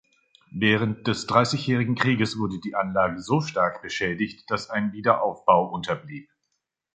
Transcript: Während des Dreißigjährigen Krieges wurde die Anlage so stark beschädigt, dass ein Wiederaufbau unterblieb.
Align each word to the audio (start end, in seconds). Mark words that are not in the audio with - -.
Während 0.55 1.05
des 1.05 1.27
Dreißigjährigen 1.27 1.93
Krieges 1.93 2.39
wurde 2.39 2.59
die 2.59 2.73
Anlage 2.73 3.19
so 3.21 3.39
stark 3.39 3.83
beschädigt, 3.83 4.49
dass 4.49 4.71
ein 4.71 4.93
Wiederaufbau 4.93 5.67
unterblieb. 5.71 6.27